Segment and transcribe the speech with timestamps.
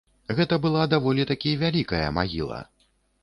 [0.37, 2.59] Гэта была даволі такі вялікая магіла.